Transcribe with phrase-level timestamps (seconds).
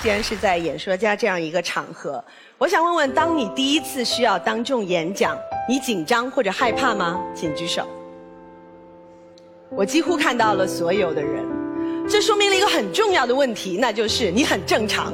[0.00, 2.22] 既然是在演说家这样一个场合，
[2.56, 5.36] 我想问问：当你第一次需要当众演讲，
[5.68, 7.20] 你紧张或者害怕吗？
[7.34, 7.84] 请举手。
[9.70, 11.44] 我几乎看到了所有的人，
[12.08, 15.12] 这说明了一个很重要的问题，那就是你很正常。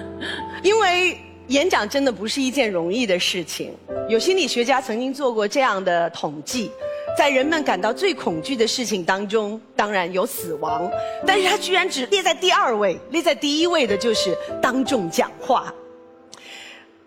[0.62, 3.74] 因为演讲真的不是一件容易的事情。
[4.08, 6.72] 有心理学家曾经做过这样的统计。
[7.16, 10.90] 在人们感到最恐惧的事情当中，当然有死亡，
[11.26, 15.72] 但是他居然只列在第二位，列在第一位的就是当众讲话。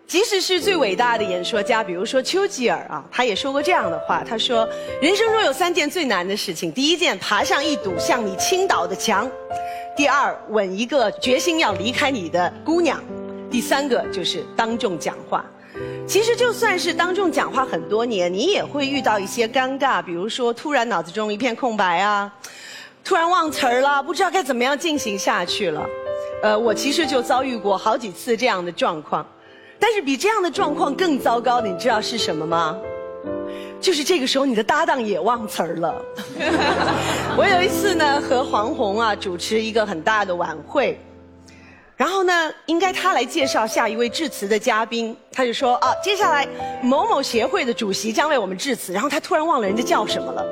[0.08, 4.24] 即使是最伟大的演说家，比如说丘吉尔啊，他也说过这样的话。
[4.28, 4.68] 他说
[5.00, 9.30] ：“人生中有三件最难的事情，第一件爬上一堵向你倾倒的墙，
[9.96, 13.00] 第二吻一个决心要离开你的姑娘，
[13.48, 15.48] 第三个就是当众讲话。”
[16.06, 22.32] 其实就算是当众讲话很多年，你也会遇到一些尴尬，比如说突然脑子中一片空白啊，
[23.04, 25.86] 突然忘词儿了，不知道该怎么样进行下去了。
[26.42, 29.24] 呃，我其实就遭遇过好几次这样的状况，
[29.78, 32.76] 但是比这样的状况更糟糕的，你知道是什么吗？
[33.80, 35.94] 就是这个时候你的搭档也忘词儿了。
[37.36, 40.98] 我有一次呢和黄宏啊主持一个很大的晚会。
[42.30, 45.16] 然后呢，应该他来介绍下一位致辞的嘉宾。
[45.32, 46.46] 他就说啊，接下来
[46.80, 48.92] 某某协会的主席将为我们致辞。
[48.92, 50.46] 然后他突然忘了人家叫什么了。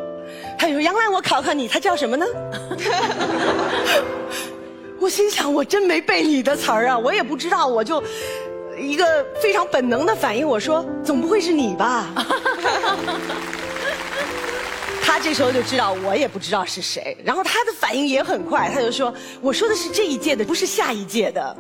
[0.59, 2.27] 他就说：“杨澜，我考考你，他叫什么呢？”
[4.99, 8.03] 我心想，我真没背你的词儿啊，我也不知道，我就
[8.77, 12.07] 一个非常本能的反应，我说：“总不会是你吧？”
[15.01, 21.57] 他这时候就知道我也不知道是谁，然后他的反应也很快，他就说：“我说的是这一届的，不是下一届的。”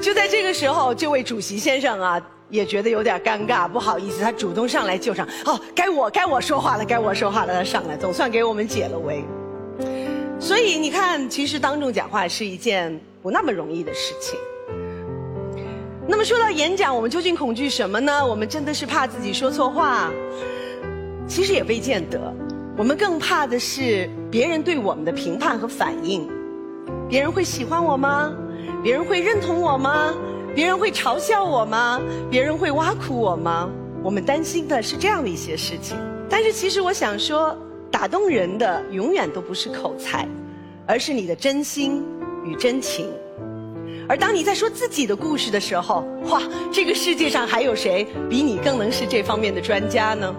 [0.00, 5.26] 就在这个时候，这位主席先生啊，也觉得有点尴尬，不好意思，他主动上来救场。
[5.44, 9.24] 哦，该我该我说话了，该我说话了，他上来，总算给我们解了围。
[10.38, 14.38] 所以你看，其实当众讲话是一件不那么容易的事情。
[16.06, 18.24] 那么说到演讲，我们究竟恐惧什么呢？
[18.24, 20.10] 我们真的是怕自己说错话。
[21.26, 22.32] 其实也未见得，
[22.76, 26.28] 我们更怕的是别人对我们的评判和反应。
[27.08, 28.32] 别人会喜欢我吗？
[28.82, 30.14] 别人会认同我吗？
[30.54, 32.00] 别人会嘲笑我吗？
[32.30, 33.68] 别人会挖苦我吗？
[34.02, 35.96] 我们担心的是这样的一些事情。
[36.28, 37.56] 但是其实我想说，
[37.90, 40.26] 打动人的永远都不是口才，
[40.86, 42.04] 而是你的真心
[42.44, 43.10] 与真情。
[44.08, 46.40] 而当你在说自己的故事的时候，哇，
[46.72, 50.34] 这个世界上还有谁比你更能是这方面的专家呢？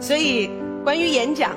[0.00, 0.50] 所以，
[0.82, 1.52] 关于演讲，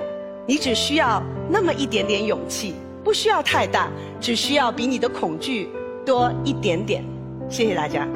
[0.45, 3.89] 你只需要那么一点点勇气，不需要太大，
[4.22, 5.69] 只需要比你的恐惧
[6.07, 7.03] 多一点点。
[7.50, 8.07] 谢谢大家。